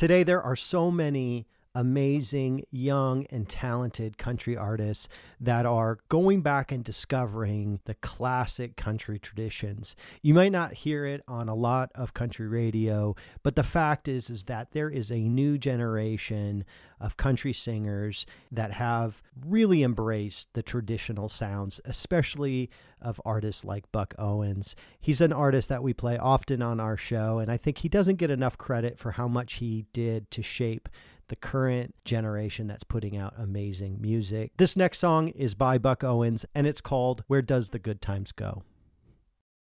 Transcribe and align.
Today, 0.00 0.22
there 0.22 0.40
are 0.40 0.56
so 0.56 0.90
many 0.90 1.46
amazing, 1.74 2.64
young, 2.70 3.26
and 3.30 3.48
talented 3.48 4.18
country 4.18 4.56
artists 4.56 5.08
that 5.40 5.66
are 5.66 5.98
going 6.08 6.40
back 6.42 6.72
and 6.72 6.82
discovering 6.82 7.80
the 7.84 7.94
classic 7.94 8.76
country 8.76 9.18
traditions. 9.18 9.94
You 10.22 10.34
might 10.34 10.52
not 10.52 10.74
hear 10.74 11.06
it 11.06 11.22
on 11.28 11.48
a 11.48 11.54
lot 11.54 11.90
of 11.94 12.14
country 12.14 12.48
radio, 12.48 13.14
but 13.42 13.56
the 13.56 13.62
fact 13.62 14.08
is 14.08 14.30
is 14.30 14.44
that 14.44 14.72
there 14.72 14.90
is 14.90 15.10
a 15.10 15.18
new 15.18 15.58
generation 15.58 16.64
of 17.00 17.16
country 17.16 17.52
singers 17.52 18.26
that 18.52 18.72
have 18.72 19.22
really 19.46 19.82
embraced 19.82 20.52
the 20.52 20.62
traditional 20.62 21.28
sounds, 21.28 21.80
especially 21.84 22.68
of 23.00 23.20
artists 23.24 23.64
like 23.64 23.90
Buck 23.90 24.14
Owens. 24.18 24.76
He's 25.00 25.22
an 25.22 25.32
artist 25.32 25.70
that 25.70 25.82
we 25.82 25.94
play 25.94 26.18
often 26.18 26.60
on 26.60 26.78
our 26.78 26.98
show, 26.98 27.38
and 27.38 27.50
I 27.50 27.56
think 27.56 27.78
he 27.78 27.88
doesn't 27.88 28.16
get 28.16 28.30
enough 28.30 28.58
credit 28.58 28.98
for 28.98 29.12
how 29.12 29.28
much 29.28 29.54
he 29.54 29.86
did 29.92 30.30
to 30.32 30.42
shape 30.42 30.88
the 31.30 31.36
current 31.36 31.94
generation 32.04 32.66
that's 32.66 32.82
putting 32.82 33.16
out 33.16 33.32
amazing 33.38 34.00
music. 34.00 34.50
This 34.56 34.76
next 34.76 34.98
song 34.98 35.28
is 35.28 35.54
by 35.54 35.78
Buck 35.78 36.02
Owens 36.02 36.44
and 36.56 36.66
it's 36.66 36.80
called 36.80 37.22
Where 37.28 37.40
Does 37.40 37.68
the 37.68 37.78
Good 37.78 38.02
Times 38.02 38.32
Go? 38.32 38.64